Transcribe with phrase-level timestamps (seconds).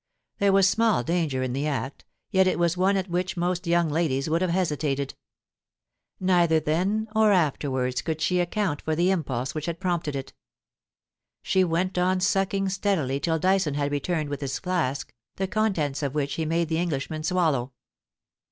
[0.39, 3.87] There was small danger in the act, yet it was one at which most young
[3.87, 5.13] ladies would have hesitated.
[6.19, 10.33] Neither then or afterwards could she account for the impulse which had prompted it
[11.43, 16.15] She went on sucking steadily till Dyson had returned with his flask, the contents of
[16.15, 17.71] which he made the Englishman swallow.